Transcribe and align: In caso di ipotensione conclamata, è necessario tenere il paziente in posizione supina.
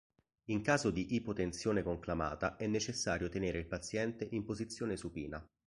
In 0.45 0.63
caso 0.63 0.89
di 0.89 1.13
ipotensione 1.13 1.83
conclamata, 1.83 2.55
è 2.55 2.65
necessario 2.65 3.29
tenere 3.29 3.59
il 3.59 3.67
paziente 3.67 4.27
in 4.31 4.43
posizione 4.43 4.97
supina. 4.97 5.47